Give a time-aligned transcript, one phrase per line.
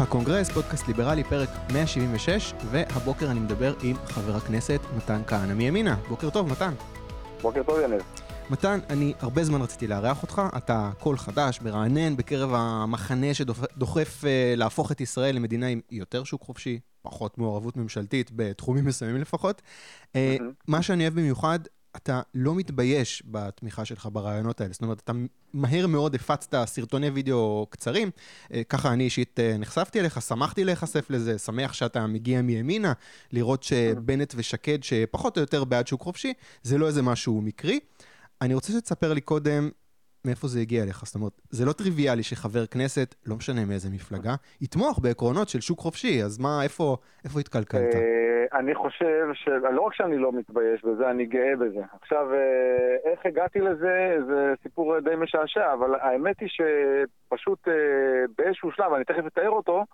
[0.00, 5.96] הקונגרס, פודקאסט ליברלי, פרק 176, והבוקר אני מדבר עם חבר הכנסת מתן כהנא מימינה.
[6.08, 6.74] בוקר טוב, מתן.
[7.42, 8.02] בוקר טוב, יניב.
[8.50, 14.54] מתן, אני הרבה זמן רציתי לארח אותך, אתה קול חדש, מרענן, בקרב המחנה שדוחף אה,
[14.56, 19.62] להפוך את ישראל למדינה עם יותר שוק חופשי, פחות מעורבות ממשלתית, בתחומים מסוימים לפחות.
[20.16, 20.36] אה,
[20.68, 21.58] מה שאני אוהב במיוחד,
[22.02, 24.72] אתה לא מתבייש בתמיכה שלך ברעיונות האלה.
[24.72, 25.12] זאת אומרת, אתה
[25.52, 28.10] מהר מאוד הפצת סרטוני וידאו קצרים,
[28.52, 32.92] אה, ככה אני אישית אה, נחשפתי אליך, שמחתי להיחשף לזה, שמח שאתה מגיע מימינה,
[33.32, 37.80] לראות שבנט ושקד, שפחות או יותר בעד שוק חופשי, זה לא איזה משהו מקרי.
[38.40, 39.70] אני רוצה שתספר לי קודם
[40.24, 41.04] מאיפה זה הגיע אליך.
[41.04, 45.78] זאת אומרת, זה לא טריוויאלי שחבר כנסת, לא משנה מאיזה מפלגה, יתמוך בעקרונות של שוק
[45.78, 47.94] חופשי, אז מה, איפה, איפה התקלקלת?
[47.94, 51.80] אה, אני חושב שלא רק שאני לא מתבייש בזה, אני גאה בזה.
[52.00, 57.74] עכשיו, אה, איך הגעתי לזה, זה סיפור די משעשע, אבל האמת היא שפשוט אה,
[58.38, 59.84] באיזשהו שלב, אני תכף אתאר אותו,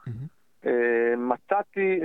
[1.17, 2.01] מצאתי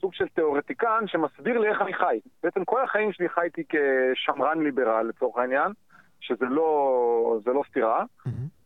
[0.00, 2.20] סוג של תיאורטיקן שמסביר לי איך אני חי.
[2.42, 5.72] בעצם כל החיים שלי חייתי כשמרן ליברל, לצורך העניין.
[6.20, 8.04] שזה לא, לא סתירה.
[8.26, 8.56] Mm-hmm.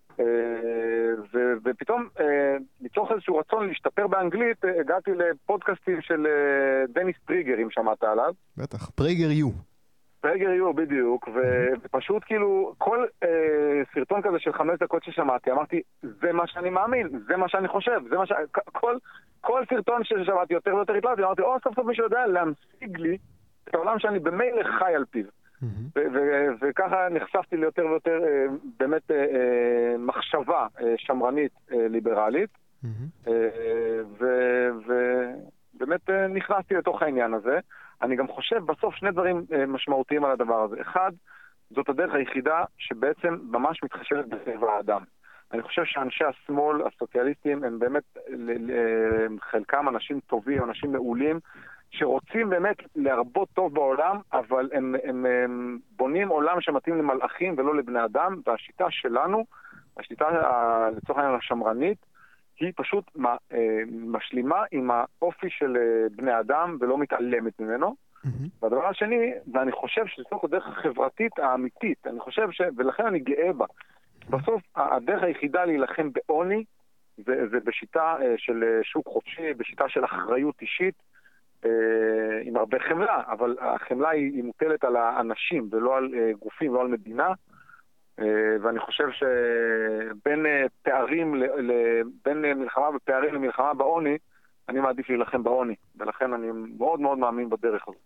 [1.64, 6.26] ופתאום, אה, מתוך איזשהו רצון להשתפר באנגלית, אה, הגעתי לפודקאסטים של
[6.88, 8.32] דניס פריגר, אם שמעת עליו.
[8.56, 9.50] בטח, פריגר יו.
[10.20, 11.28] פריגר יו, בדיוק,
[11.82, 13.28] ופשוט כאילו, כל אה,
[13.94, 18.00] סרטון כזה של חמש דקות ששמעתי, אמרתי, זה מה שאני מאמין, זה מה שאני חושב,
[18.10, 18.32] זה מה ש...
[18.72, 18.96] כל,
[19.40, 23.18] כל סרטון ששמעתי יותר ויותר התלהבתי, אמרתי, או, סוף סוף מישהו יודע להמשיג לי
[23.64, 25.24] את העולם שאני במילא חי על פיו.
[26.60, 28.46] וככה נחשפתי ליותר ויותר אה,
[28.78, 30.66] באמת אה, אה, מחשבה
[30.96, 32.50] שמרנית ליברלית,
[35.78, 37.58] ובאמת נכנסתי לתוך העניין הזה.
[38.02, 40.76] אני גם חושב בסוף שני דברים משמעותיים על הדבר הזה.
[40.80, 41.12] אחד,
[41.70, 45.02] זאת הדרך היחידה שבעצם ממש מתחשבת בטבע האדם.
[45.52, 48.18] אני חושב שאנשי השמאל, הסוציאליסטים, הם באמת,
[49.40, 51.40] חלקם אנשים טובים, אנשים מעולים,
[51.90, 58.04] שרוצים באמת להרבות טוב בעולם, אבל הם, הם, הם בונים עולם שמתאים למלאכים ולא לבני
[58.04, 59.44] אדם, והשיטה שלנו,
[59.96, 60.26] השיטה
[60.96, 61.98] לצורך העניין השמרנית,
[62.60, 63.04] היא פשוט
[63.52, 67.94] אה, משלימה עם האופי של אה, בני אדם ולא מתעלמת ממנו.
[68.24, 68.28] Mm-hmm.
[68.62, 72.60] והדבר השני, ואני חושב שזאת הדרך החברתית האמיתית, אני חושב ש...
[72.76, 73.66] ולכן אני גאה בה.
[74.30, 76.64] בסוף הדרך היחידה להילחם בעוני
[77.16, 80.94] זה, זה בשיטה אה, של שוק חופשי, בשיטה של אחריות אישית.
[81.64, 86.74] אה, עם הרבה חמלה, אבל החמלה היא, היא מוטלת על האנשים ולא על אה, גופים,
[86.74, 87.28] לא על מדינה.
[88.20, 90.46] אה, ואני חושב שבין
[90.82, 91.42] פערים,
[92.24, 94.18] בין מלחמה בפערים למלחמה בעוני,
[94.68, 96.46] אני מעדיף להילחם בעוני, ולכן אני
[96.78, 98.00] מאוד מאוד מאמין בדרך הזאת.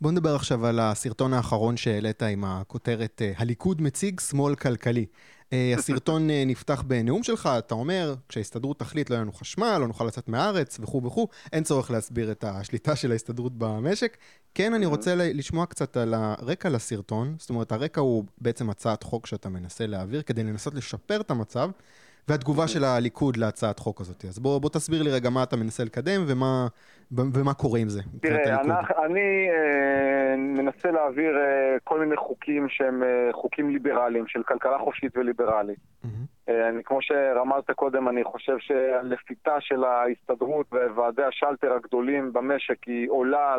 [0.00, 5.06] בוא נדבר עכשיו על הסרטון האחרון שהעלית עם הכותרת הליכוד מציג שמאל כלכלי.
[5.52, 9.86] אה, הסרטון אה, נפתח בנאום שלך, אתה אומר, כשההסתדרות תחליט לא יהיה לנו חשמל, לא
[9.86, 14.16] נוכל לצאת מהארץ וכו' וכו', אין צורך להסביר את השליטה של ההסתדרות במשק.
[14.54, 19.26] כן, אני רוצה לשמוע קצת על הרקע לסרטון, זאת אומרת, הרקע הוא בעצם הצעת חוק
[19.26, 21.70] שאתה מנסה להעביר כדי לנסות לשפר את המצב.
[22.30, 24.24] והתגובה של הליכוד להצעת חוק הזאת.
[24.24, 26.66] אז בוא, בוא תסביר לי רגע מה אתה מנסה לקדם ומה,
[27.12, 28.00] ומה קורה עם זה.
[28.22, 28.72] תראה, אני,
[29.04, 35.16] אני אה, מנסה להעביר אה, כל מיני חוקים שהם אה, חוקים ליברליים, של כלכלה חופשית
[35.16, 35.78] וליברלית.
[35.78, 36.08] Mm-hmm.
[36.48, 43.10] אה, אני, כמו שרמזת קודם, אני חושב שהלפיתה של ההסתדרות וועדי השלטר הגדולים במשק היא
[43.10, 43.54] עולה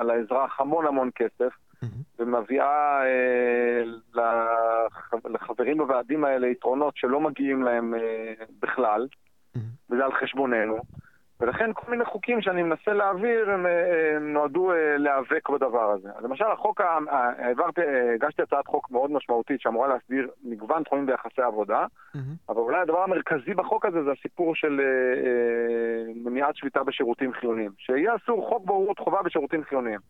[0.00, 1.52] על האזרח המון המון כסף.
[2.18, 3.82] ומביאה אה,
[5.24, 9.06] לחברים בוועדים האלה יתרונות שלא מגיעים להם אה, בכלל,
[9.90, 10.78] וזה על חשבוננו.
[11.40, 16.08] ולכן כל מיני חוקים שאני מנסה להעביר הם, אה, הם נועדו להיאבק בדבר הזה.
[16.22, 16.80] למשל, החוק,
[17.10, 17.80] העברתי,
[18.14, 22.18] הגשתי הצעת חוק מאוד משמעותית שאמורה להסדיר מגוון תחומים ביחסי עבודה, mm-hmm.
[22.48, 24.80] אבל אולי הדבר המרכזי בחוק הזה זה הסיפור של
[26.24, 27.70] מניעת שביתה בשירותים חיוניים.
[27.78, 30.00] שיהיה אסור חוק בוררות חובה בשירותים חיוניים.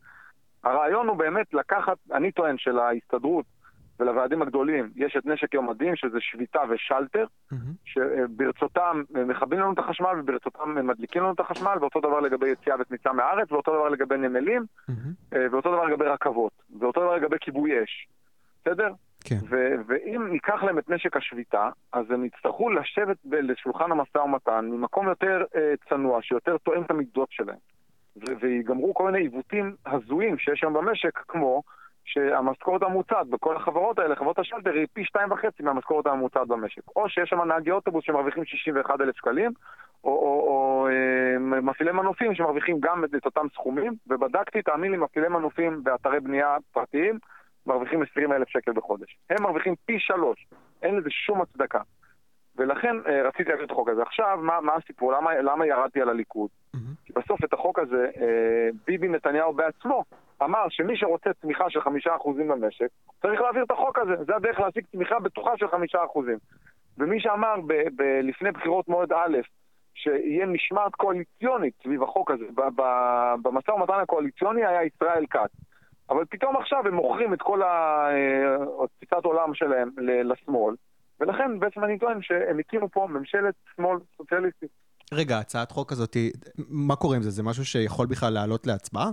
[0.64, 3.44] הרעיון הוא באמת לקחת, אני טוען שלהסתדרות
[4.00, 7.56] ולוועדים הגדולים יש את נשק יום הדין, שזה שביתה ושלטר, mm-hmm.
[7.84, 13.12] שברצותם מכבים לנו את החשמל וברצותם מדליקים לנו את החשמל, ואותו דבר לגבי יציאה וכניסה
[13.12, 15.37] מהארץ, ואותו דבר לגבי נמלים, mm-hmm.
[15.52, 18.08] ואותו דבר לגבי רכבות, ואותו דבר לגבי כיבוי אש.
[18.61, 18.93] בסדר?
[19.25, 19.38] כן.
[19.50, 25.08] ו- ואם ניקח להם את נשק השביתה, אז הם יצטרכו לשבת לשולחן המשא ומתן ממקום
[25.08, 27.58] יותר אה, צנוע, שיותר תואם את המידות שלהם.
[28.41, 31.62] ויגמרו כל מיני עיוותים הזויים שיש היום במשק, כמו
[32.05, 36.82] שהמשכורת הממוצעת בכל החברות האלה, חברות השלטר, היא פי שתיים וחצי מהמשכורת הממוצעת במשק.
[36.97, 39.50] או שיש שם נהגי אוטובוס שמרוויחים 61 אלף שקלים,
[40.05, 44.99] או, או, או אה, מפעילי מנופים שמרוויחים גם את, את אותם סכומים, ובדקתי, תאמין לי,
[44.99, 47.19] מפעילי מנופים באתרי בנייה פרטיים
[47.67, 49.17] מרוויחים 20 אלף שקל בחודש.
[49.31, 50.47] הם מרוויחים פי שלוש,
[50.82, 51.81] אין לזה שום הצדקה.
[52.56, 54.03] ולכן אה, רציתי להביא את החוק הזה.
[54.03, 55.12] עכשיו, מה, מה הסיפור?
[55.12, 56.50] למה, למה ירדתי על הליכוד?
[56.76, 56.79] Mm-hmm.
[57.08, 60.05] כי בסוף את החוק הזה, אה, ביבי נתניהו בעצמו
[60.43, 62.87] אמר שמי שרוצה צמיחה של חמישה אחוזים במשק,
[63.22, 64.25] צריך להעביר את החוק הזה.
[64.25, 66.38] זה הדרך להשיג צמיחה בטוחה של חמישה אחוזים.
[66.99, 69.38] ומי שאמר ב- ב- לפני בחירות מועד א',
[69.94, 72.44] שיהיה משמעת קואליציונית סביב החוק הזה,
[73.43, 75.50] במשא ומתן הקואליציוני היה ישראל כץ.
[76.11, 77.62] אבל פתאום עכשיו הם מוכרים את כל
[78.82, 80.75] התפיסת אה, עולם שלהם לשמאל,
[81.20, 84.88] ולכן בעצם אני טוען שהם הקימו פה ממשלת שמאל סוציאליסטית.
[85.12, 86.16] רגע, הצעת חוק הזאת,
[86.69, 87.31] מה קורה עם זה?
[87.31, 89.10] זה משהו שיכול בכלל לעלות להצבעה?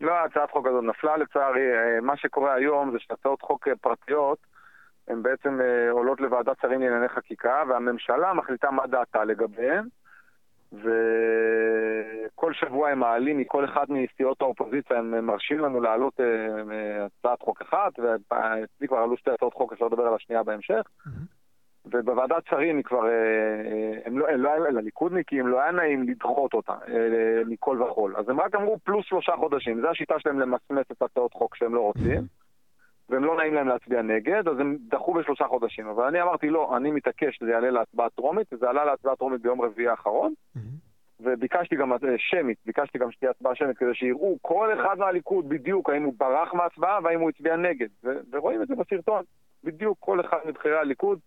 [0.00, 1.72] לא, הצעת חוק הזאת נפלה לצערי.
[1.72, 4.38] אה, מה שקורה היום זה שהצעות חוק אה, פרטיות,
[5.08, 5.60] הן בעצם
[5.90, 9.88] עולות לוועדת שרים לענייני חקיקה, והממשלה מחליטה מה דעתה לגביהן.
[10.72, 17.62] וכל שבוע הם מעלים מכל אחד מסיעות האופוזיציה, הם מרשים לנו להעלות אה, הצעת חוק
[17.62, 20.82] אחת, ואצלי כבר עלו שתי הצעות חוק, אפשר לדבר על השנייה בהמשך.
[21.92, 26.54] ובוועדת שרים היא כבר, אה, אה, הם לא, הם לא, לליכודניקים לא היה נעים לדחות
[26.54, 26.74] אותה
[27.46, 28.16] מכל וכול.
[28.16, 31.74] אז הם רק אמרו פלוס שלושה חודשים, זו השיטה שלהם למסמס את הצעות חוק שהם
[31.74, 32.26] לא רוצים.
[33.08, 35.88] והם לא נעים להם להצביע נגד, אז הם דחו בשלושה חודשים.
[35.88, 39.60] אבל אני אמרתי, לא, אני מתעקש שזה יעלה להצבעה טרומית, וזה עלה להצבעה טרומית ביום
[39.62, 40.60] רביעי האחרון, mm-hmm.
[41.20, 45.90] וביקשתי גם אה, שמית, ביקשתי גם שתהיה הצבעה שמית כדי שיראו כל אחד מהליכוד בדיוק
[45.90, 47.88] האם הוא ברח מההצבעה והאם הוא הצביע נגד.
[48.04, 49.22] ו- ורואים את זה בסרטון,
[49.64, 51.18] בדיוק כל אחד מבכירי הליכוד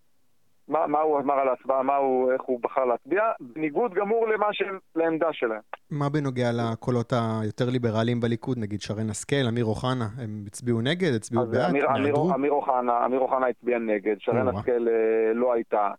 [0.68, 4.46] מה, מה הוא אמר על ההצבעה, מה הוא, איך הוא בחר להצביע, בניגוד גמור למה
[4.52, 5.60] שהם, לעמדה שלהם.
[5.90, 7.12] מה בנוגע לקולות
[7.42, 12.14] היותר ליברליים בליכוד, נגיד שרן השכל, אמיר אוחנה, הם הצביעו נגד, הצביעו בעד, אמיר, אמיר,
[12.34, 15.90] אמיר, אוחנה, אמיר אוחנה הצביע נגד, שרן השכל אה, לא הייתה,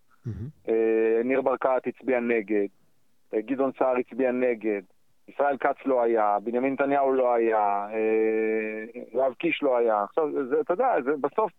[0.69, 2.68] אה, ניר ברקת הצביע נגד,
[3.33, 4.81] אה, גדעון סער הצביע נגד,
[5.27, 7.88] ישראל כץ לא היה, בנימין נתניהו לא היה,
[9.13, 10.04] יואב קיש לא היה.
[10.04, 11.51] עכשיו, זה, אתה יודע, זה בסוף...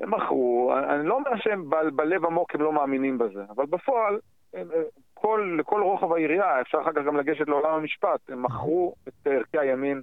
[0.00, 4.18] הם מכרו, אני לא אומר שהם ב, בלב עמוק הם לא מאמינים בזה, אבל בפועל,
[4.54, 4.68] הם,
[5.14, 9.58] כל, לכל רוחב העירייה, אפשר אחר כך גם לגשת לעולם המשפט, הם מכרו את ערכי
[9.58, 10.02] הימין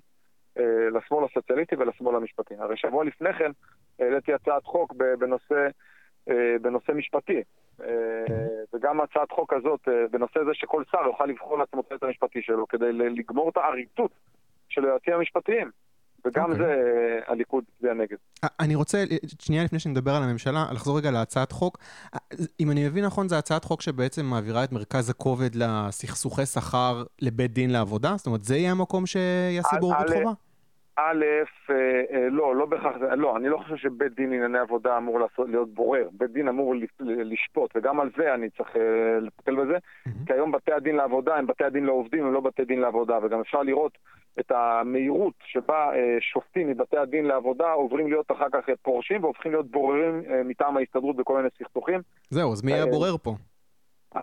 [0.58, 2.56] אה, לשמאל הסוציאליסטי ולשמאל המשפטי.
[2.60, 3.52] הרי שבוע לפני כן
[4.00, 5.68] העליתי הצעת חוק בנושא,
[6.30, 7.42] אה, בנושא משפטי,
[7.84, 8.26] אה,
[8.74, 12.68] וגם הצעת חוק הזאת אה, בנושא זה שכל שר יוכל לבחור לעצמו את המשפטי שלו
[12.68, 14.12] כדי לגמור את העריצות
[14.70, 15.72] של היועצים המשפטיים.
[16.26, 16.52] וגם okay.
[16.52, 16.66] אוקיי.
[16.66, 18.18] זה הליכוד הצביע נגד.
[18.60, 19.04] אני רוצה,
[19.40, 21.78] שנייה לפני שנדבר על הממשלה, לחזור רגע להצעת חוק.
[22.60, 27.54] אם אני מבין נכון, זו הצעת חוק שבעצם מעבירה את מרכז הכובד לסכסוכי שכר לבית
[27.54, 28.14] דין לעבודה?
[28.18, 30.32] זאת אומרת, זה יהיה המקום שיעשה בוררות חובה?
[31.00, 31.26] א',
[31.70, 31.76] אה,
[32.12, 35.74] אה, לא, לא בהכרח, לא, אני לא חושב שבית דין לענייני עבודה אמור לעשות, להיות
[35.74, 36.08] בורר.
[36.12, 39.78] בית דין אמור לשפוט, וגם על זה אני צריך אה, לטפל בזה,
[40.26, 43.40] כי היום בתי הדין לעבודה הם בתי הדין לעובדים, הם לא בתי דין לעבודה, וגם
[43.40, 43.98] אפשר לראות
[44.40, 50.24] את המהירות שבה שופטים מבתי הדין לעבודה עוברים להיות אחר כך פורשים והופכים להיות בוררים
[50.46, 52.02] מטעם ההסתדרות בכל מיני סכסוכים.
[52.30, 53.36] זהו, אז מי יהיה הבורר פה?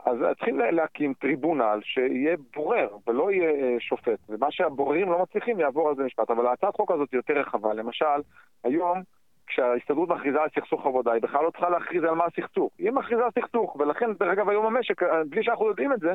[0.04, 5.88] אז צריכים להקים טריבונל שיהיה בורר ולא יהיה אה, שופט, ומה שהבוררים לא מצליחים יעבור
[5.88, 6.30] על זה משפט.
[6.30, 7.74] אבל הצעת חוק הזאת היא יותר רחבה.
[7.74, 8.20] למשל,
[8.64, 9.02] היום
[9.46, 12.72] כשההסתדרות מכריזה על סכסוך עבודה, היא בכלל לא צריכה להכריז על מה הסכסוך.
[12.78, 16.12] היא מכריזה על סכסוך, ולכן, דרך אגב, היום המשק, אה, בלי שאנחנו יודעים את זה,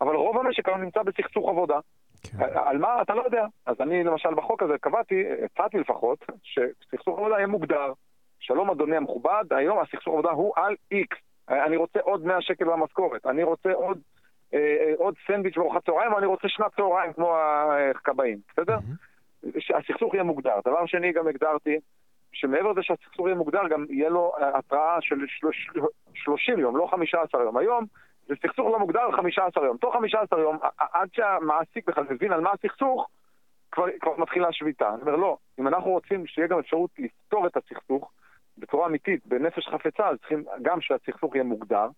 [0.00, 1.78] אבל רוב המשק היום נמצא בסכסוך עבודה.
[2.22, 2.44] כן.
[2.54, 3.46] על מה אתה לא יודע.
[3.66, 7.92] אז אני למשל בחוק הזה קבעתי, הצעתי לפחות, שסכסוך עבודה יהיה מוגדר.
[8.40, 11.16] שלום אדוני המכובד, היום הסכסוך עבודה הוא על איקס.
[11.48, 13.98] אני רוצה עוד 100 שקל במשכורת, אני רוצה עוד,
[14.54, 18.76] אה, אה, עוד סנדוויץ' בארוחת צהריים, או אני רוצה שנת צהריים כמו הכבאים, בסדר?
[18.76, 19.60] Mm-hmm.
[19.60, 20.60] שהסכסוך יהיה מוגדר.
[20.64, 21.76] דבר שני, גם הגדרתי
[22.32, 25.16] שמעבר לזה שהסכסוך יהיה מוגדר, גם יהיה לו התראה של
[26.14, 27.56] 30 יום, לא 15 יום.
[27.56, 27.84] היום
[28.28, 29.76] זה סכסוך לא מוגדר 15 יום.
[29.76, 33.08] תוך 15 יום, עד שהמעסיק בכלל מבין על מה הסכסוך,
[33.72, 34.88] כבר, כבר מתחילה שביתה.
[34.88, 38.12] אני אומר, לא, אם אנחנו רוצים שיהיה גם אפשרות לפתור את הסכסוך,
[38.58, 41.88] בצורה אמיתית, בנפש חפצה, אז צריכים גם שהסכסוך יהיה מוגדר,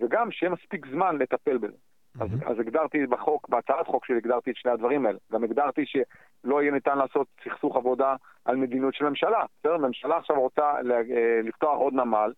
[0.00, 1.76] וגם שיהיה מספיק זמן לטפל בזה.
[1.76, 2.24] Mm-hmm.
[2.24, 5.18] אז, אז הגדרתי בחוק, בהצעת חוק שלי הגדרתי את שני הדברים האלה.
[5.32, 9.44] גם הגדרתי שלא יהיה ניתן לעשות סכסוך עבודה על מדיניות של ממשלה.
[9.58, 9.76] בסדר?
[9.76, 12.32] ממשלה עכשיו רוצה אה, לפתוח עוד נמל,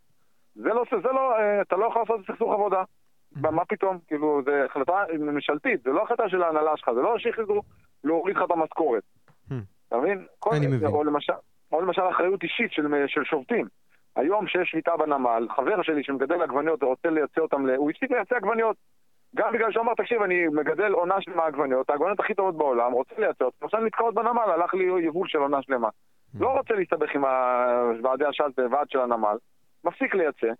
[0.54, 2.82] זה לא, זה לא, אה, אתה לא יכול לעשות סכסוך עבודה.
[2.82, 3.50] Mm-hmm.
[3.50, 3.98] מה פתאום?
[4.06, 7.62] כאילו, זו החלטה ממשלתית, זה לא החלטה של ההנהלה שלך, זה לא שהחליטו
[8.04, 9.02] להוריד לך את המשכורת.
[9.88, 10.26] אתה מבין?
[10.52, 10.88] אני מבין.
[10.88, 11.32] או למשל,
[11.72, 13.66] או למשל אחריות אישית של, של שובתים.
[14.16, 18.76] היום שיש שביתה בנמל, חבר שלי שמגדל עגבניות ורוצה לייצא אותם, הוא הפסיק לייצא עגבניות.
[19.36, 23.14] גם בגלל שהוא אמר, תקשיב, אני מגדל עונה שלמה עגבניות, העגבניות הכי טובות בעולם, רוצה
[23.18, 25.88] לייצא אותם, עכשיו נתקעות בנמל, הלך לי יבול של עונה שלמה.
[26.40, 27.24] לא רוצה להסתבך עם
[28.02, 29.36] ועדי השלט ועד של הנמל,
[29.84, 30.52] מפסיק לייצא,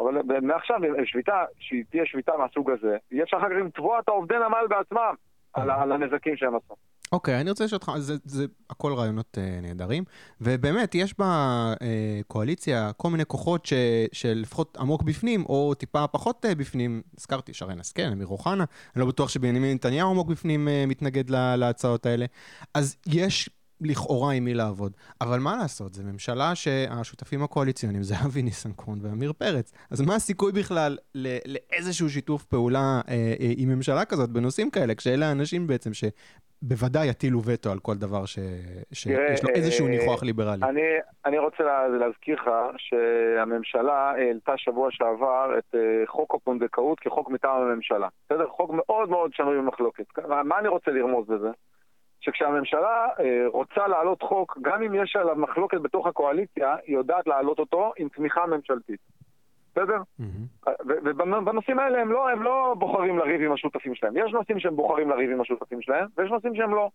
[0.00, 4.34] אבל מעכשיו שביתה, שהיא תהיה שביתה מהסוג הזה, יהיה אפשר אחר כך לתבוע את העובדי
[4.34, 5.14] נמל בעצמם
[5.54, 6.74] על, על הנזקים שהם עשו.
[7.12, 10.04] אוקיי, אני רוצה לשאול אותך, זה, זה הכל רעיונות uh, נהדרים,
[10.40, 13.72] ובאמת, יש בקואליציה uh, כל מיני כוחות ש,
[14.12, 19.06] שלפחות עמוק בפנים, או טיפה פחות uh, בפנים, הזכרתי, שרן השכל, אמיר אוחנה, אני לא
[19.06, 22.26] בטוח שבנימין נתניהו עמוק בפנים uh, מתנגד לה, להצעות האלה.
[22.74, 23.50] אז יש
[23.80, 24.92] לכאורה עם מי לעבוד.
[25.20, 29.72] אבל מה לעשות, זו ממשלה שהשותפים הקואליציוניים זה אבי ניסנקורן ועמיר פרץ.
[29.90, 30.98] אז מה הסיכוי בכלל
[31.46, 35.94] לאיזשהו שיתוף פעולה אה, אה, עם ממשלה כזאת בנושאים כאלה, כשאלה האנשים בעצם
[36.64, 38.38] שבוודאי יטילו וטו על כל דבר ש...
[38.92, 40.62] שיש לו איזשהו אה, ניחוח ליברלי.
[40.62, 40.82] אני,
[41.24, 47.62] אני רוצה לה, להזכיר לך שהממשלה העלתה שבוע שעבר את אה, חוק הפונדקאות כחוק מטעם
[47.62, 48.08] הממשלה.
[48.26, 48.48] בסדר?
[48.48, 50.04] חוק מאוד מאוד שנוי במחלוקת.
[50.28, 51.50] מה אני רוצה לרמוז בזה?
[52.20, 57.58] שכשהממשלה אה, רוצה להעלות חוק, גם אם יש עליו מחלוקת בתוך הקואליציה, היא יודעת להעלות
[57.58, 59.00] אותו עם תמיכה ממשלתית.
[59.78, 59.98] בסדר?
[60.20, 60.64] Mm-hmm.
[61.04, 64.16] ובנושאים האלה הם לא, הם לא בוחרים לריב עם השותפים שלהם.
[64.16, 66.90] יש נושאים שהם בוחרים לריב עם השותפים שלהם, ויש נושאים שהם לא.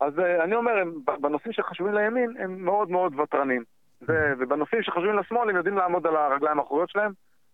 [0.00, 3.62] אז uh, אני אומר, הם, בנושאים שחשובים לימין, הם מאוד מאוד ותרנים.
[3.62, 4.06] mm-hmm.
[4.38, 7.12] ובנושאים שחשובים לשמאל, הם יודעים לעמוד על הרגליים האחוריות שלהם,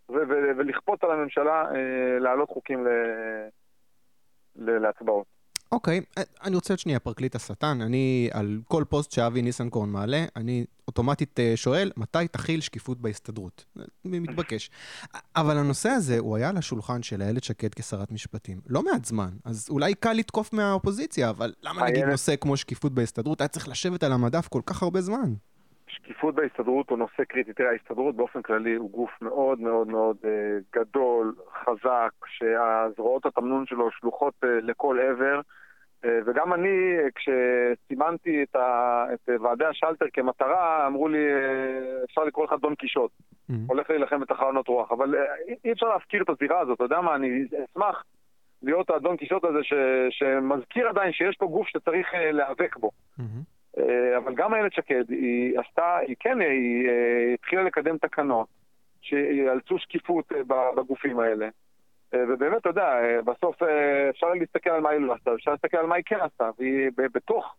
[0.09, 1.75] ו, ו, ולכפות על הממשלה uh,
[2.21, 2.89] להעלות חוקים ל,
[4.57, 5.36] ל, להצבעות.
[5.73, 7.81] אוקיי, okay, אני רוצה להיות שנייה פרקליט השטן.
[7.81, 13.65] אני, על כל פוסט שאבי ניסנקורן מעלה, אני אוטומטית אה, שואל, מתי תכיל שקיפות בהסתדרות?
[14.05, 14.71] מתבקש.
[15.37, 18.61] אבל הנושא הזה, הוא היה על השולחן של איילת שקד כשרת משפטים.
[18.67, 23.41] לא מעט זמן, אז אולי קל לתקוף מהאופוזיציה, אבל למה נגיד נושא כמו שקיפות בהסתדרות
[23.41, 25.35] היה צריך לשבת על המדף כל כך הרבה זמן?
[25.97, 27.53] שקיפות בהסתדרות הוא נושא קריטי.
[27.53, 30.27] תראה, ההסתדרות באופן כללי הוא גוף מאוד מאוד מאוד uh,
[30.75, 31.35] גדול,
[31.65, 35.41] חזק, שהזרועות התמנון שלו שלוחות uh, לכל עבר.
[36.05, 42.45] Uh, וגם אני, כשסימנתי את, ה, את ועדי השלטר כמטרה, אמרו לי, uh, אפשר לקרוא
[42.45, 43.11] לך דון קישוט.
[43.11, 43.55] Mm-hmm.
[43.67, 44.93] הולך להילחם בתחנות רוח.
[44.93, 45.19] אבל uh,
[45.65, 48.05] אי אפשר להפקיר את הזירה הזאת, אתה יודע מה, אני אשמח
[48.63, 49.73] להיות האדון קישוט הזה ש,
[50.11, 52.91] שמזכיר עדיין שיש פה גוף שצריך uh, להיאבק בו.
[53.19, 53.56] Mm-hmm.
[53.79, 58.47] אה, אבל גם איילת שקד, היא עשתה, היא כן, היא אה, התחילה לקדם תקנות
[59.01, 61.49] שיאלצו שקיפות אה, בגופים האלה.
[62.13, 63.63] ובאמת, אתה יודע, בסוף
[64.11, 66.51] אפשר להסתכל על מה היא לא עשתה, אפשר להסתכל על מה היא כן עשתה.
[66.59, 67.57] והיא בתוך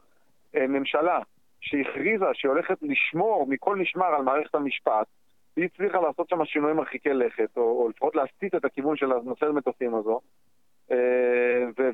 [0.53, 1.19] ממשלה
[1.61, 5.07] שהכריזה שהיא הולכת לשמור מכל משמר על מערכת המשפט,
[5.55, 9.45] היא הצליחה לעשות שם שינויים מרחיקי לכת, או, או לפחות להסתית את הכיוון של הנושא
[9.45, 10.19] המטוסים הזו.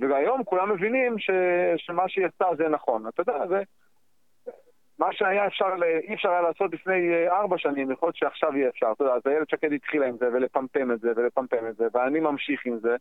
[0.09, 1.29] והיום כולם מבינים ש,
[1.77, 3.07] שמה שהיא עשתה זה נכון.
[3.07, 3.63] אתה יודע, זה...
[4.99, 5.65] מה שהיה אפשר,
[6.07, 8.91] אי אפשר היה לעשות לפני אה, ארבע שנים, יכול להיות שעכשיו יהיה אפשר.
[8.91, 12.19] אתה יודע, אז איילת שקד התחילה עם זה, ולפמפם את זה, ולפמפם את זה, ואני
[12.19, 12.95] ממשיך עם זה.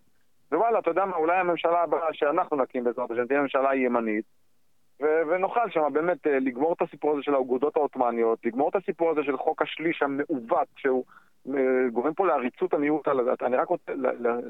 [0.52, 4.24] ווואלה, אתה יודע מה, אולי הממשלה הבאה שאנחנו נקים בעזרת השם תהיה ממשלה ימנית,
[5.02, 9.10] ו- ונוכל שם באמת אה, לגמור את הסיפור הזה של האגודות העות'מאניות, לגמור את הסיפור
[9.10, 11.04] הזה של חוק השליש המעוות, שהוא
[11.48, 13.42] אה, גורם פה לעריצות המיעוט על הדת.
[13.42, 13.92] אני רק רוצה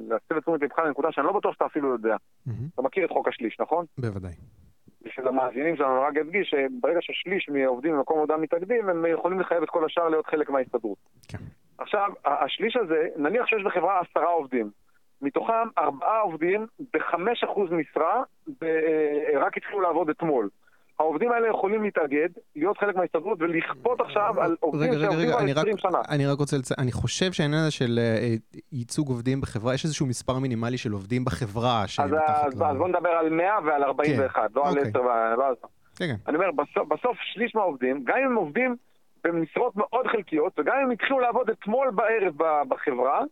[0.08, 2.16] להסב את תשומת לבך לנקודה שאני לא בטוח שאתה אפילו יודע.
[2.16, 2.52] Mm-hmm.
[2.75, 3.84] אתה מכיר את חוק השליש, נכון?
[3.99, 4.32] בוודאי.
[5.12, 9.71] בשביל המאזינים שלנו רק אדגיש שברגע ששליש מהעובדים במקום עבודה מתאגדים, הם יכולים לחייב את
[9.71, 10.99] כל השאר להיות חלק מההסתדרות.
[11.28, 11.38] כן.
[11.78, 14.71] עכשיו, השליש הזה, נניח שיש בחברה עשרה עובדים,
[15.23, 18.23] מתוכם ארבעה עובדים בחמש אחוז משרה,
[18.62, 20.49] אה, רק התחילו לעבוד אתמול.
[21.02, 25.99] העובדים האלה יכולים להתאגד, להיות חלק מההסתדרות ולכפות עכשיו על עובדים שעובדים על 20 שנה.
[26.09, 28.35] אני רק רוצה לציין, אני חושב שהעניין הזה של אה,
[28.73, 31.85] ייצוג עובדים בחברה, יש איזשהו מספר מינימלי של עובדים בחברה.
[31.99, 34.59] אז בוא נדבר על 100 ועל 41, כן.
[34.61, 35.00] לא על 10 אוקיי.
[35.38, 35.66] ועל 10.
[35.97, 36.14] כן, כן.
[36.26, 36.50] אני אומר,
[36.88, 38.76] בסוף שליש מהעובדים, גם אם הם עובדים
[39.25, 42.35] במשרות מאוד חלקיות, וגם אם הם התחילו לעבוד אתמול בערב
[42.68, 43.23] בחברה,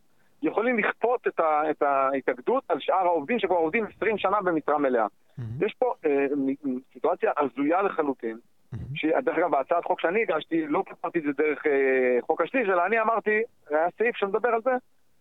[0.42, 1.26] יכולים לכפות
[1.70, 5.06] את ההתאגדות על שאר העובדים שכבר עובדים 20 שנה במשרה מלאה.
[5.40, 5.66] Mm-hmm.
[5.66, 6.26] יש פה אה,
[6.92, 8.78] סיטואציה הזויה לחלוטין, mm-hmm.
[8.94, 12.86] שדרך אגב, בהצעת חוק שאני הגשתי, לא פתרתי את זה דרך אה, חוק השליש, אלא
[12.86, 14.70] אני אמרתי, היה סעיף שמדבר על זה,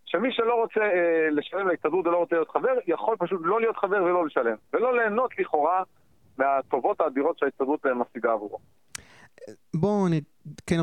[0.06, 4.04] שמי שלא רוצה אה, לשלם להסתדרות ולא רוצה להיות חבר, יכול פשוט לא להיות חבר
[4.04, 5.84] ולא לשלם, ולא ליהנות לכאורה
[6.38, 8.58] מהטובות האדירות שההסתדרות משיגה עבורו.
[9.74, 10.08] בואו
[10.68, 10.76] כן,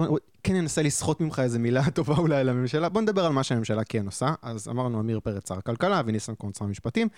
[0.47, 2.89] כן ננסה לסחוט ממך איזה מילה טובה אולי לממשלה.
[2.89, 4.27] בוא נדבר על מה שהממשלה כן עושה.
[4.43, 7.09] אז אמרנו עמיר פרץ שר הכלכלה וניסנקורן שר המשפטים.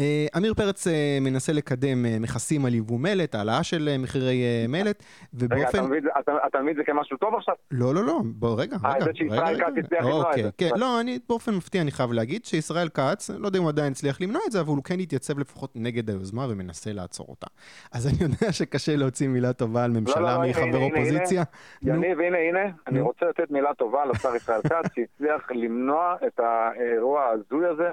[0.00, 5.02] אה, עמיר פרץ אה, מנסה לקדם אה, מכסים על יבוא מלט, העלאה של מחירי מלט,
[5.34, 5.92] ובאופן...
[5.92, 6.08] רגע,
[6.46, 7.54] אתה מבין את זה כמשהו טוב עכשיו?
[7.70, 8.88] לא, לא, לא, בוא רגע, רגע.
[8.88, 10.50] אה, זה שישראל כץ הצליח למנוע את אוקיי, זה.
[10.58, 13.92] כן, לא, אני באופן מפתיע אני חייב להגיד שישראל כץ, לא יודע אם הוא עדיין
[13.92, 17.46] הצליח למנוע את זה, אבל הוא כן התייצב לפחות נגד היוזמה ומנסה לעצור אותה.
[17.92, 21.42] אז אני יודע שקשה להוציא מילה טובה על ממשלה לא, לא, מחבר אופוזיציה.
[21.82, 27.22] יניב, הנה, הנה, אני רוצה לתת מילה טובה לשר ישראל כץ, שהצליח למנוע את האירוע
[27.22, 27.90] ההזוי הזה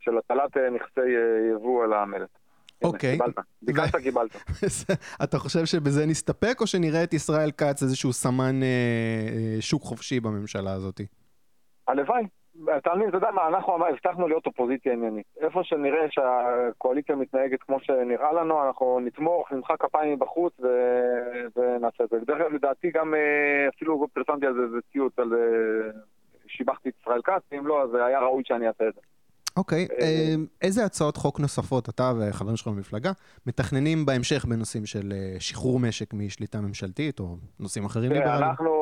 [0.00, 2.28] של הטלת אה, נכסי אה, יבוא על המלט.
[2.84, 3.12] אוקיי.
[3.12, 4.36] קיבלת, ביקשת, קיבלת.
[5.24, 10.72] אתה חושב שבזה נסתפק, או שנראה את ישראל כץ איזשהו סמן אה, שוק חופשי בממשלה
[10.72, 11.00] הזאת?
[11.88, 12.26] הלוואי.
[12.76, 15.26] אתה מבין, אתה יודע מה, אנחנו הבטחנו להיות אופוזיציה עניינית.
[15.40, 20.66] איפה שנראה שהקואליציה מתנהגת כמו שנראה לנו, אנחנו נתמוך, נמחא כפיים מבחוץ ו...
[21.56, 22.20] ונעשה את זה.
[22.20, 25.32] בדרך כלל, לדעתי, גם אה, אפילו פרסמתי על זה איזה ציוץ על...
[25.34, 25.90] אה,
[26.46, 29.00] שיבחתי את ישראל כץ, אם לא, אז היה ראוי שאני אעשה את זה.
[29.56, 33.12] אוקיי, okay, אה, איזה הצעות חוק נוספות אתה וחברים שלך במפלגה
[33.46, 38.42] מתכננים בהמשך בנושאים של שחרור משק משליטה ממשלתית או נושאים אחרים ליברליים?
[38.42, 38.79] אנחנו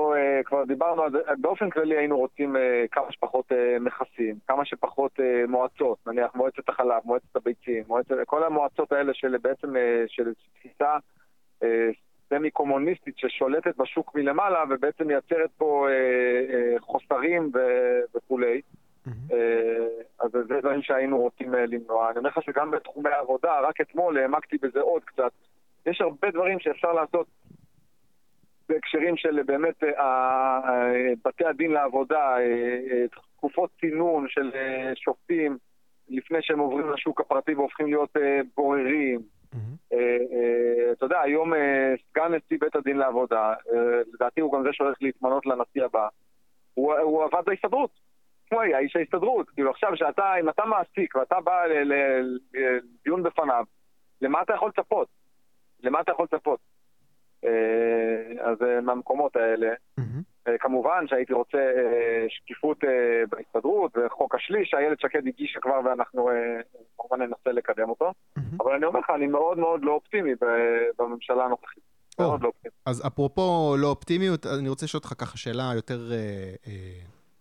[0.48, 5.20] כבר דיברנו על זה, באופן כללי היינו רוצים אה, כמה שפחות אה, מכסים, כמה שפחות
[5.20, 9.74] אה, מועצות, נניח מועצת החלב, מועצת הביצים, מועצת, כל המועצות האלה של בעצם,
[10.06, 10.96] של תפיסה
[12.28, 15.86] סמי קומוניסטית ששולטת בשוק מלמעלה ובעצם מייצרת פה
[16.80, 17.52] חוסרים
[18.14, 18.60] וכולי.
[20.20, 22.10] אז זה דברים שהיינו רוצים למנוע.
[22.10, 25.32] אני אומר לך שגם בתחומי העבודה, רק אתמול העמקתי בזה עוד קצת.
[25.86, 27.26] יש הרבה דברים שאפשר לעשות
[28.68, 34.50] בהקשרים של באמת אה, אה, בתי הדין לעבודה, אה, תקופות צינון של
[34.94, 35.58] שופטים
[36.08, 38.16] לפני שהם עוברים לשוק הפרטי והופכים להיות
[38.56, 39.20] בוררים.
[39.54, 39.94] Mm-hmm.
[40.92, 41.52] אתה יודע, היום
[42.10, 43.54] סגן נשיא בית הדין לעבודה,
[44.14, 46.08] לדעתי הוא גם זה שהולך להתמנות לנשיא הבא,
[46.74, 47.90] הוא עבד בהסתדרות.
[48.52, 49.50] הוא היה איש ההסתדרות.
[49.50, 53.64] כאילו עכשיו שאתה, אם אתה מעסיק ואתה בא לדיון בפניו,
[54.22, 55.08] למה אתה יכול לצפות?
[55.82, 56.60] למה אתה יכול לצפות?
[57.48, 59.68] אה, אז אה, מהמקומות האלה.
[60.00, 60.02] Mm-hmm.
[60.60, 61.58] כמובן שהייתי רוצה
[62.28, 62.84] שקיפות
[63.30, 66.30] בהסתדרות וחוק השליש שאיילת שקד הגישה כבר ואנחנו
[66.98, 68.10] כמובן ננסה לקדם אותו.
[68.10, 68.40] Mm-hmm.
[68.60, 70.32] אבל אני אומר לך, אני מאוד מאוד לא אופטימי
[70.98, 71.82] בממשלה הנוכחית.
[72.20, 72.72] Oh, מאוד לא אופטימי.
[72.86, 76.16] אז אפרופו לא אופטימיות, אני רוצה לשאול אותך ככה שאלה יותר אה,
[76.66, 76.72] אה,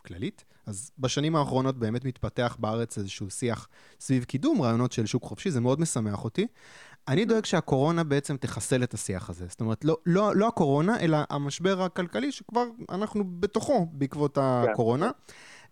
[0.06, 0.46] כללית.
[0.68, 3.68] אז בשנים האחרונות באמת מתפתח בארץ איזשהו שיח
[4.00, 6.48] סביב קידום רעיונות של שוק חופשי, זה מאוד משמח אותי.
[7.08, 9.46] אני דואג שהקורונה בעצם תחסל את השיח הזה.
[9.50, 14.42] זאת אומרת, לא, לא, לא הקורונה, אלא המשבר הכלכלי שכבר אנחנו בתוכו בעקבות כן.
[14.42, 15.10] הקורונה.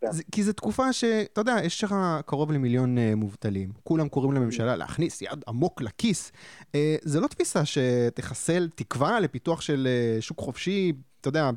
[0.02, 0.12] כן.
[0.12, 4.76] זה, כי זו תקופה שאתה יודע, יש לך קרוב למיליון uh, מובטלים, כולם קוראים לממשלה
[4.76, 6.32] להכניס יד עמוק לכיס.
[6.62, 11.50] Uh, זה לא תפיסה שתחסל תקווה לפיתוח של uh, שוק חופשי, אתה יודע,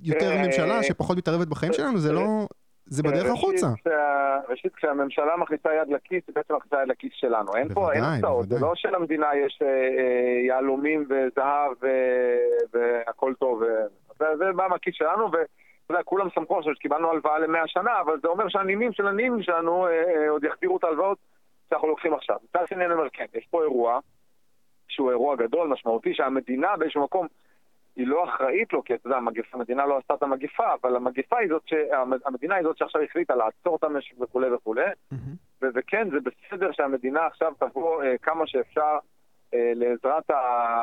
[0.00, 2.48] יותר ממשלה שפחות מתערבת בחיים שלנו, זה לא...
[2.90, 3.66] זה בדרך החוצה.
[4.48, 7.56] ראשית, כשהממשלה מכניסה יד לכיס, היא בעצם מכניסה יד לכיס שלנו.
[7.56, 8.48] אין פה, אין הצעות.
[8.48, 11.72] זה לא שלמדינה יש אה, אה, יהלומים וזהב
[12.72, 13.62] והכל טוב.
[14.18, 15.44] זה בא מהכיס שלנו, ואתה
[15.90, 19.86] יודע, כולם שמחו עכשיו שקיבלנו הלוואה למאה שנה, אבל זה אומר שהנינים של הנינים שלנו
[19.86, 21.18] אה, עוד יחדירו את ההלוואות
[21.70, 22.36] שאנחנו לוקחים עכשיו.
[22.44, 24.00] מצד שני אני אומר, כן, יש פה אירוע
[24.88, 27.26] שהוא אירוע גדול, משמעותי, שהמדינה באיזשהו מקום...
[27.96, 29.18] היא לא אחראית לו, כי אתה יודע,
[29.52, 31.74] המדינה לא עשתה את המגפה, אבל המגפה היא זאת, ש...
[32.26, 35.64] המדינה היא זאת שעכשיו החליטה לעצור את המשק וכולי וכולי, mm-hmm.
[35.74, 38.98] וכן, זה בסדר שהמדינה עכשיו תבוא אה, כמה שאפשר
[39.54, 40.30] אה, לעזרת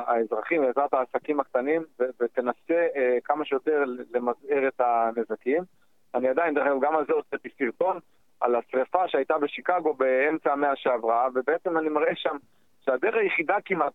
[0.08, 2.04] האזרחים, לעזרת העסקים הקטנים, ו...
[2.20, 5.64] ותנסה אה, כמה שיותר למזער את הנזקים.
[6.16, 8.00] אני עדיין, דרך אגב, גם על זה הוצאתי סרטון,
[8.42, 12.38] על השרפה שהייתה בשיקגו באמצע המאה שעברה, ובעצם אני מראה שם
[12.88, 13.94] שהדרך היחידה כמעט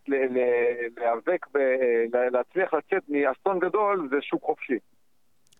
[0.97, 1.47] להיאבק,
[2.33, 4.79] להצליח לצאת מאסון גדול, זה שוק חופשי.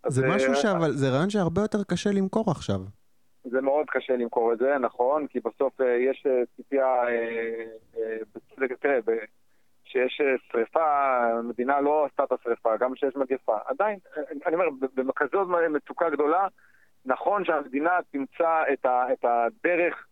[0.07, 2.81] זה משהו אה, שאבל, זה רעיון שהרבה יותר קשה למכור עכשיו.
[3.45, 7.03] זה מאוד קשה למכור את זה, נכון, כי בסוף אה, יש אה, ציפייה,
[8.81, 8.99] תראה,
[9.85, 10.21] כשיש
[10.53, 13.57] שריפה, המדינה לא עשתה את השריפה, גם כשיש מגפה.
[13.67, 13.99] עדיין,
[14.47, 14.67] אני אומר,
[14.97, 16.47] בכזאת מצוקה גדולה,
[17.05, 18.63] נכון שהמדינה תמצא
[19.13, 20.07] את הדרך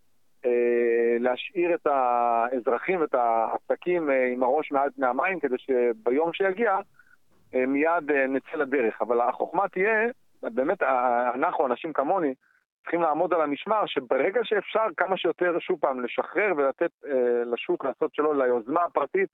[1.21, 6.79] להשאיר את האזרחים ואת העסקים אה, עם הראש מעל פני המים, כדי שביום שיגיע
[7.55, 9.03] אה, מיד נצא לדרך.
[9.03, 10.09] אבל החוכמה תהיה,
[10.43, 10.83] באמת,
[11.35, 12.35] אנחנו, אנשים כמוני,
[12.83, 16.91] צריכים לעמוד על המשמר, שברגע שאפשר כמה שיותר, שוב פעם, לשחרר ולתת
[17.47, 19.29] לשוק לעשות שלו, ליוזמה הפרטית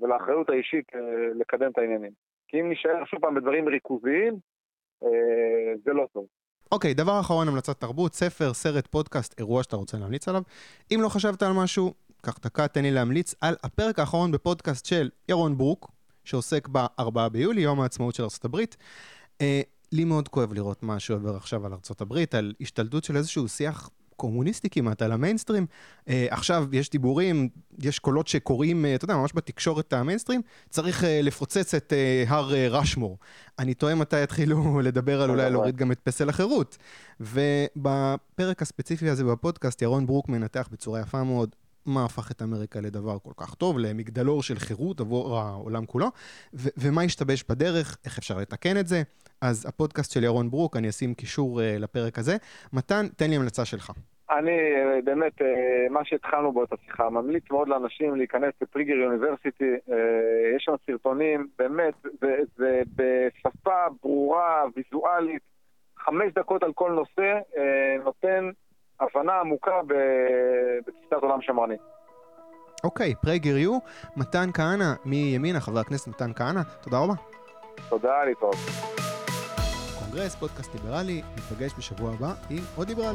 [0.00, 0.92] ולאחריות האישית
[1.34, 2.10] לקדם את העניינים.
[2.48, 4.34] כי אם נשאר שוב פעם בדברים ריכוזיים,
[5.84, 6.26] זה לא טוב.
[6.72, 10.42] אוקיי, דבר אחרון, המלצת תרבות, ספר, סרט, פודקאסט, אירוע שאתה רוצה להמליץ עליו.
[10.94, 15.10] אם לא חשבת על משהו, קח דקה, תן לי להמליץ על הפרק האחרון בפודקאסט של
[15.28, 15.90] ירון ברוק,
[16.24, 18.56] שעוסק ב-4 ביולי, יום העצמאות של ארה"ב.
[19.40, 19.60] אה,
[19.92, 24.70] לי מאוד כואב לראות מה שעובר עכשיו על ארה"ב, על השתלטות של איזשהו שיח קומוניסטי
[24.70, 25.66] כמעט, על המיינסטרים.
[26.06, 27.48] Uh, עכשיו יש דיבורים,
[27.82, 32.50] יש קולות שקוראים, uh, אתה יודע, ממש בתקשורת המיינסטרים, צריך uh, לפוצץ את uh, הר
[32.50, 33.18] uh, רשמור.
[33.58, 36.78] אני תוהה מתי יתחילו לדבר על אולי להוריד גם את פסל החירות.
[37.20, 41.54] ובפרק הספציפי הזה בפודקאסט, ירון ברוק מנתח בצורה יפה מאוד
[41.88, 46.06] מה הפך את אמריקה לדבר כל כך טוב, למגדלור של חירות עבור העולם כולו,
[46.54, 49.02] ו- ומה השתבש בדרך, איך אפשר לתקן את זה.
[49.40, 52.36] אז הפודקאסט של ירון ברוק, אני אשים קישור uh, לפרק הזה.
[52.72, 53.92] מתן, תן לי המלצה שלך.
[54.30, 59.74] אני אה, באמת, אה, מה שהתחלנו בו את השיחה, ממליץ מאוד לאנשים להיכנס לפריגר יוניברסיטי,
[60.56, 61.94] יש שם סרטונים, באמת,
[62.56, 65.42] זה בשפה ברורה, ויזואלית,
[65.98, 67.38] חמש דקות על כל נושא
[68.04, 68.50] נותן
[69.00, 69.80] הבנה עמוקה
[70.86, 71.80] בתפיסת עולם שמרנית.
[72.84, 73.70] אוקיי, gear you,
[74.16, 77.14] מתן כהנא מימינה, חבר הכנסת מתן כהנא, תודה רבה.
[77.88, 78.56] תודה, להתראות.
[79.98, 83.14] קונגרס, פודקאסט ליברלי, ניפגש בשבוע הבא עם עוד ליברל.